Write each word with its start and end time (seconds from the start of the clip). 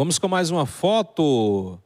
Vamos 0.00 0.18
com 0.18 0.28
mais 0.28 0.50
uma 0.50 0.64
foto. 0.64 1.78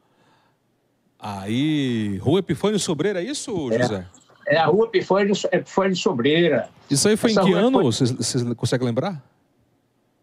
Aí, 1.19 2.17
Rua 2.19 2.39
Epifânio 2.39 2.79
Sobreira, 2.79 3.21
é 3.21 3.25
isso, 3.25 3.51
José? 3.73 4.07
É, 4.47 4.55
é 4.55 4.59
a 4.59 4.67
Rua 4.67 4.87
Epifânio, 4.87 5.35
Epifânio 5.51 5.97
Sobreira. 5.97 6.69
Isso 6.89 7.09
aí 7.09 7.17
foi 7.17 7.33
Essa 7.33 7.43
em 7.43 7.45
que 7.45 7.53
ano? 7.55 7.83
Você, 7.83 8.05
você 8.05 8.55
consegue 8.55 8.85
lembrar? 8.85 9.21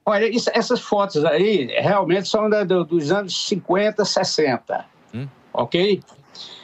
Olha, 0.06 0.26
isso, 0.26 0.50
essas 0.54 0.80
fotos 0.80 1.26
aí 1.26 1.66
realmente 1.82 2.30
são 2.30 2.50
da, 2.50 2.64
do, 2.64 2.86
dos 2.86 3.12
anos 3.12 3.46
50, 3.50 4.06
60. 4.06 4.86
Hum? 5.14 5.28
Ok? 5.52 6.02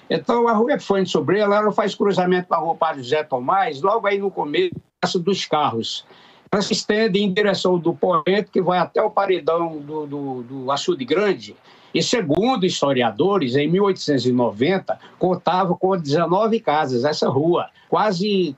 Então, 0.10 0.48
a 0.48 0.54
Rua 0.54 0.76
Epifânio 0.76 1.08
Sobreira, 1.08 1.54
ela 1.54 1.74
faz 1.74 1.94
cruzamento 1.94 2.48
com 2.48 2.56
a 2.56 2.60
Rua 2.60 2.76
Padre 2.76 3.04
José 3.04 3.22
Tomás, 3.26 3.82
logo 3.82 4.08
aí 4.08 4.18
no 4.18 4.32
começo 4.32 5.20
dos 5.20 5.46
carros. 5.46 6.06
Ela 6.52 6.62
se 6.62 6.74
estende 6.74 7.20
em 7.20 7.32
direção 7.32 7.78
do 7.78 7.94
Poente, 7.94 8.50
que 8.52 8.62
vai 8.62 8.80
até 8.80 9.02
o 9.02 9.10
paredão 9.10 9.80
do, 9.80 10.06
do, 10.06 10.44
do 10.44 10.72
Açude 10.72 11.04
Grande. 11.04 11.56
E 11.94 12.02
segundo 12.02 12.66
historiadores, 12.66 13.56
em 13.56 13.68
1890, 13.68 15.00
contava 15.18 15.76
com 15.76 15.98
19 15.98 16.60
casas 16.60 17.04
essa 17.06 17.30
rua, 17.30 17.70
quase 17.90 18.56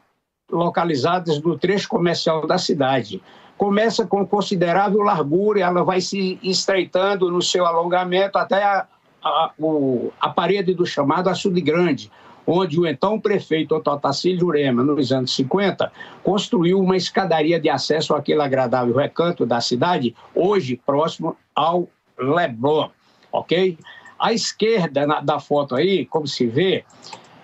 localizadas 0.52 1.42
no 1.42 1.58
trecho 1.58 1.88
comercial 1.88 2.46
da 2.46 2.58
cidade. 2.58 3.22
Começa 3.58 4.06
com 4.06 4.26
considerável 4.26 5.02
largura, 5.02 5.60
ela 5.60 5.84
vai 5.84 6.02
se 6.02 6.40
estreitando 6.42 7.30
no 7.30 7.42
seu 7.42 7.66
alongamento 7.66 8.38
até 8.38 8.64
a, 8.64 8.88
a, 9.24 9.52
o, 9.60 10.12
a 10.20 10.30
parede 10.30 10.74
do 10.74 10.86
chamado 10.86 11.30
Açude 11.30 11.62
Grande, 11.62 12.12
onde 12.46 12.80
o 12.80 12.86
então 12.86 13.20
prefeito 13.20 13.76
Ototacílio 13.76 14.40
Jurema, 14.40 14.84
nos 14.84 15.12
anos 15.12 15.36
50, 15.36 15.92
construiu 16.24 16.80
uma 16.80 16.98
escadaria 16.98 17.60
de 17.60 17.70
acesso 17.70 18.16
àquele 18.16 18.42
agradável 18.42 18.96
recanto 18.96 19.46
da 19.46 19.62
cidade, 19.62 20.16
hoje 20.34 20.80
próximo 20.86 21.36
ao 21.56 21.88
Leblon, 22.18 22.90
ok? 23.32 23.78
À 24.18 24.34
esquerda 24.34 25.06
na, 25.06 25.22
da 25.22 25.40
foto 25.40 25.76
aí, 25.76 26.06
como 26.06 26.28
se 26.28 26.46
vê, 26.46 26.84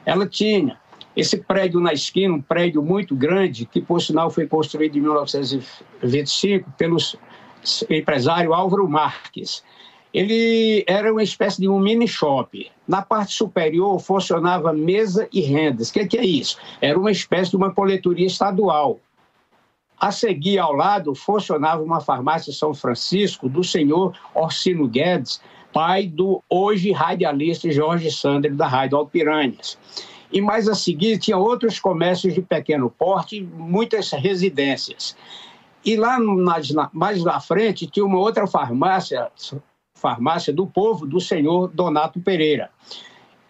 ela 0.06 0.28
tinha 0.28 0.78
esse 1.16 1.38
prédio 1.38 1.80
na 1.80 1.94
esquina, 1.94 2.34
um 2.34 2.42
prédio 2.42 2.82
muito 2.84 3.16
grande, 3.16 3.66
que 3.66 3.82
por 3.82 4.02
sinal 4.02 4.30
foi 4.30 4.48
construído 4.48 4.98
em 4.98 5.02
1925 5.02 6.72
pelo 6.78 6.98
empresário 7.90 8.54
Álvaro 8.54 8.88
Marques 8.88 9.64
ele 10.16 10.86
era 10.88 11.12
uma 11.12 11.22
espécie 11.22 11.60
de 11.60 11.68
um 11.68 11.78
mini 11.78 12.08
shop. 12.08 12.72
Na 12.88 13.02
parte 13.02 13.34
superior 13.34 14.00
funcionava 14.00 14.72
mesa 14.72 15.28
e 15.30 15.42
rendas. 15.42 15.90
O 15.90 15.94
que, 15.94 16.08
que 16.08 16.18
é 16.18 16.26
isso? 16.26 16.58
Era 16.80 16.98
uma 16.98 17.12
espécie 17.12 17.52
de 17.52 17.58
uma 17.58 17.74
coletoria 17.74 18.26
estadual. 18.26 18.98
A 20.00 20.14
seguir, 20.14 20.58
ao 20.58 20.72
lado, 20.72 21.14
funcionava 21.14 21.84
uma 21.84 22.00
farmácia 22.00 22.54
São 22.54 22.74
Francisco 22.74 23.50
do 23.50 23.62
senhor 23.62 24.18
Orsino 24.34 24.88
Guedes, 24.88 25.42
pai 25.74 26.08
do 26.08 26.42
hoje 26.50 26.94
radialista 26.94 27.70
Jorge 27.70 28.10
Sandro 28.10 28.56
da 28.56 28.68
Rádio 28.68 28.98
Alpiranhas. 28.98 29.78
E 30.32 30.40
mais 30.40 30.70
a 30.70 30.76
seguir, 30.76 31.20
tinha 31.20 31.38
outros 31.38 31.78
comércios 31.78 32.34
de 32.34 32.42
pequeno 32.42 32.90
porte, 32.90 33.42
muitas 33.42 34.12
residências. 34.12 35.14
E 35.84 35.98
lá 35.98 36.18
mais 36.94 37.22
na 37.22 37.42
frente 37.42 37.86
tinha 37.86 38.06
uma 38.06 38.18
outra 38.18 38.48
farmácia 38.48 39.30
farmácia 40.06 40.54
do 40.54 40.68
povo 40.68 41.08
do 41.08 41.20
senhor 41.20 41.68
Donato 41.68 42.20
Pereira. 42.20 42.70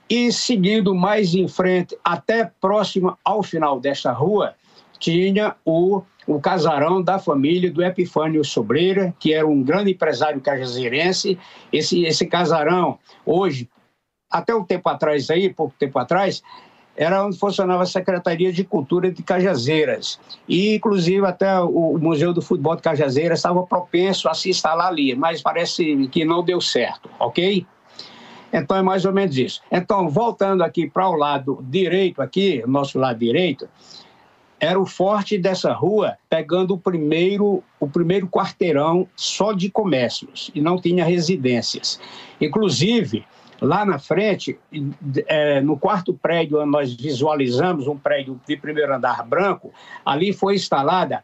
E 0.09 0.31
seguindo 0.31 0.95
mais 0.95 1.35
em 1.35 1.49
frente, 1.49 1.97
até 2.01 2.49
próximo 2.61 3.17
ao 3.25 3.43
final 3.43 3.77
desta 3.77 4.13
rua, 4.13 4.55
tinha 4.97 5.53
o, 5.65 6.01
o 6.25 6.39
casarão 6.39 7.01
da 7.01 7.19
família 7.19 7.69
do 7.69 7.83
Epifânio 7.83 8.41
Sobreira, 8.45 9.13
que 9.19 9.33
era 9.33 9.45
um 9.45 9.61
grande 9.61 9.91
empresário 9.91 10.39
cajazeirense. 10.39 11.37
Esse, 11.73 12.05
esse 12.05 12.25
casarão, 12.25 12.99
hoje, 13.25 13.69
até 14.31 14.55
um 14.55 14.63
tempo 14.63 14.87
atrás 14.87 15.29
aí, 15.29 15.53
pouco 15.53 15.75
tempo 15.77 15.99
atrás, 15.99 16.41
era 16.95 17.25
onde 17.25 17.37
funcionava 17.37 17.83
a 17.83 17.85
Secretaria 17.85 18.51
de 18.51 18.63
Cultura 18.63 19.11
de 19.11 19.21
Cajazeiras. 19.21 20.19
E, 20.47 20.75
inclusive, 20.75 21.25
até 21.25 21.59
o 21.59 21.97
Museu 21.97 22.33
do 22.33 22.41
Futebol 22.41 22.75
de 22.75 22.81
Cajazeiras 22.81 23.39
estava 23.39 23.63
propenso 23.63 24.29
a 24.29 24.33
se 24.33 24.49
instalar 24.49 24.87
ali, 24.87 25.15
mas 25.15 25.41
parece 25.41 26.07
que 26.07 26.23
não 26.23 26.43
deu 26.43 26.61
certo, 26.61 27.09
ok? 27.19 27.65
Então, 28.53 28.77
é 28.77 28.81
mais 28.81 29.03
ou 29.03 29.11
menos 29.11 29.37
isso. 29.37 29.61
Então, 29.69 30.07
voltando 30.07 30.63
aqui 30.63 30.89
para 30.89 31.09
o 31.09 31.15
lado 31.15 31.59
direito, 31.69 32.21
aqui, 32.21 32.63
nosso 32.65 32.97
lado 32.97 33.19
direito, 33.19 33.67
era 34.57 34.79
o 34.79 34.85
forte 34.85 35.37
dessa 35.37 35.73
rua, 35.73 36.17
pegando 36.29 36.73
o 36.73 36.77
primeiro, 36.77 37.61
o 37.77 37.87
primeiro 37.87 38.27
quarteirão 38.27 39.05
só 39.15 39.51
de 39.51 39.69
comércios, 39.69 40.49
e 40.55 40.61
não 40.61 40.79
tinha 40.79 41.03
residências. 41.03 41.99
Inclusive, 42.39 43.25
Lá 43.61 43.85
na 43.85 43.99
frente, 43.99 44.59
é, 45.27 45.61
no 45.61 45.77
quarto 45.77 46.13
prédio 46.13 46.65
nós 46.65 46.93
visualizamos 46.93 47.87
um 47.87 47.97
prédio 47.97 48.39
de 48.47 48.57
primeiro 48.57 48.93
andar 48.93 49.25
branco, 49.25 49.73
ali 50.05 50.33
foi 50.33 50.55
instalada 50.55 51.23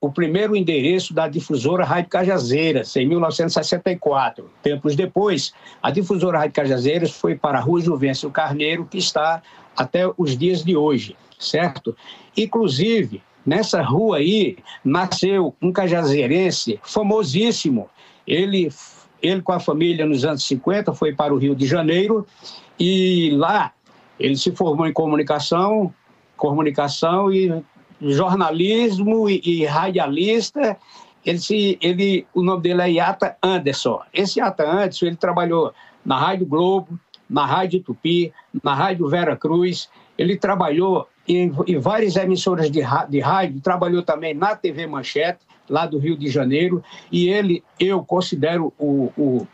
o 0.00 0.10
primeiro 0.10 0.56
endereço 0.56 1.12
da 1.12 1.28
difusora 1.28 1.84
Rádio 1.84 2.08
Cajazeiras, 2.08 2.96
em 2.96 3.06
1964. 3.06 4.50
Tempos 4.62 4.96
depois, 4.96 5.52
a 5.82 5.90
difusora 5.90 6.38
Rádio 6.38 6.54
Cajazeiras 6.54 7.10
foi 7.10 7.34
para 7.34 7.58
a 7.58 7.60
Rua 7.60 7.82
Juvencio 7.82 8.30
Carneiro, 8.30 8.86
que 8.86 8.96
está 8.96 9.42
até 9.76 10.10
os 10.16 10.36
dias 10.36 10.64
de 10.64 10.74
hoje, 10.74 11.16
certo? 11.38 11.94
Inclusive, 12.34 13.22
nessa 13.44 13.82
rua 13.82 14.16
aí, 14.16 14.56
nasceu 14.82 15.54
um 15.60 15.70
cajazeirense 15.70 16.80
famosíssimo. 16.82 17.90
Ele 18.26 18.70
ele, 19.22 19.42
com 19.42 19.52
a 19.52 19.60
família, 19.60 20.06
nos 20.06 20.24
anos 20.24 20.44
50, 20.44 20.92
foi 20.94 21.14
para 21.14 21.34
o 21.34 21.38
Rio 21.38 21.54
de 21.54 21.66
Janeiro 21.66 22.26
e 22.78 23.30
lá 23.34 23.72
ele 24.18 24.36
se 24.36 24.52
formou 24.52 24.86
em 24.86 24.92
comunicação, 24.92 25.92
comunicação 26.36 27.32
e 27.32 27.62
jornalismo 28.00 29.28
e, 29.28 29.40
e 29.44 29.64
radialista. 29.64 30.76
Ele, 31.24 31.38
se, 31.38 31.78
ele, 31.80 32.26
o 32.34 32.42
nome 32.42 32.62
dele 32.62 32.82
é 32.82 32.90
Iata 32.92 33.36
Anderson. 33.42 34.00
Esse 34.12 34.38
Iata 34.38 34.68
Anderson, 34.68 35.06
ele 35.06 35.16
trabalhou 35.16 35.72
na 36.04 36.18
Rádio 36.18 36.46
Globo, 36.46 36.98
na 37.28 37.44
Rádio 37.44 37.80
Tupi, 37.80 38.32
na 38.62 38.74
Rádio 38.74 39.08
Vera 39.08 39.36
Cruz. 39.36 39.88
Ele 40.16 40.36
trabalhou 40.36 41.08
em, 41.28 41.52
em 41.66 41.78
várias 41.78 42.16
emissoras 42.16 42.70
de, 42.70 42.80
de 43.08 43.20
rádio, 43.20 43.60
trabalhou 43.60 44.02
também 44.02 44.34
na 44.34 44.56
TV 44.56 44.86
Manchete 44.86 45.49
lá 45.70 45.86
do 45.86 45.98
Rio 45.98 46.18
de 46.18 46.28
Janeiro, 46.28 46.82
e 47.10 47.28
ele, 47.28 47.62
eu 47.78 48.04
considero 48.04 48.72
o, 48.76 49.12
o 49.16 49.46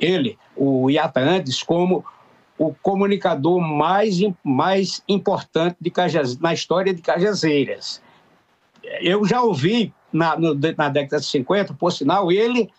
ele, 0.00 0.38
o 0.56 0.88
Iata 0.88 1.20
Andes, 1.20 1.62
como 1.62 2.04
o 2.56 2.74
comunicador 2.82 3.60
mais, 3.60 4.18
mais 4.42 5.02
importante 5.08 5.76
de 5.80 5.90
Cajaz, 5.90 6.38
na 6.38 6.52
história 6.52 6.92
de 6.94 7.02
Cajazeiras. 7.02 8.02
Eu 9.00 9.24
já 9.24 9.42
ouvi 9.42 9.92
na, 10.12 10.36
no, 10.36 10.54
na 10.54 10.88
década 10.88 11.20
de 11.20 11.26
50, 11.26 11.74
por 11.74 11.92
sinal, 11.92 12.32
ele 12.32 12.70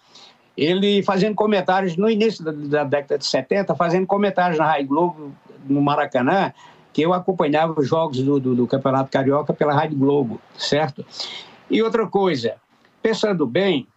ele 0.58 1.02
fazendo 1.04 1.36
comentários 1.36 1.96
no 1.96 2.10
início 2.10 2.44
da, 2.44 2.52
da, 2.52 2.84
década 2.84 3.18
de 3.18 3.26
70, 3.26 3.74
fazendo 3.76 4.06
comentários 4.06 4.60
na 4.60 4.66
Rádio 4.66 4.88
Globo, 4.88 5.32
no 5.66 5.82
Maracanã, 5.82 6.52
que 6.92 7.02
eu 7.02 7.14
acompanhava 7.14 7.80
os 7.80 7.88
jogos 7.88 8.22
do, 8.22 8.42
do, 8.42 8.56
do 8.56 8.68
Campeonato 8.68 9.10
Carioca 9.10 9.54
pela 9.54 9.74
Rádio 9.74 9.98
Globo, 9.98 10.42
certo? 10.58 11.06
E 11.70 11.82
outra 11.84 12.08
coisa, 12.08 12.56
pensando 13.02 13.46
bem, 13.46 13.88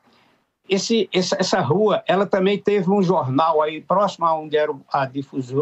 esse, 0.68 1.08
essa, 1.12 1.60
rua, 1.60 2.02
ela 2.06 2.24
também 2.24 2.56
teve 2.56 2.90
um 2.90 3.02
jornal 3.02 3.60
aí 3.60 3.80
próximo 3.80 4.24
a 4.24 4.34
onde 4.38 4.56
era 4.56 4.72
a 4.92 5.10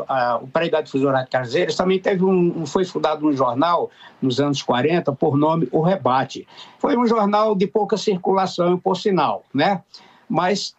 a, 0.06 0.37
o 0.37 0.47
prédio 0.47 0.72
da 0.72 0.81
difusora 0.82 1.26
Caseiras, 1.26 1.75
também 1.75 1.98
teve 1.98 2.25
um, 2.25 2.66
foi 2.66 2.84
fundado 2.84 3.26
um 3.26 3.32
jornal 3.32 3.91
nos 4.21 4.38
anos 4.38 4.62
40 4.62 5.12
por 5.15 5.37
nome 5.37 5.69
O 5.72 5.81
Rebate. 5.81 6.47
Foi 6.78 6.97
um 6.97 7.06
jornal 7.06 7.56
de 7.56 7.66
pouca 7.66 7.97
circulação, 7.97 8.78
por 8.78 8.97
sinal, 8.97 9.44
né? 9.54 9.82
Mas 10.28 10.77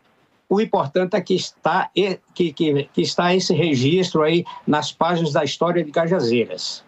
o 0.47 0.61
importante 0.61 1.15
é 1.15 1.21
que 1.21 1.33
está, 1.33 1.89
que, 2.33 2.53
que, 2.53 2.83
que 2.93 3.01
está 3.01 3.33
esse 3.33 3.53
registro 3.53 4.21
aí 4.21 4.45
nas 4.67 4.91
páginas 4.91 5.33
da 5.33 5.43
história 5.43 5.83
de 5.83 5.91
Cajazeiras. 5.91 6.83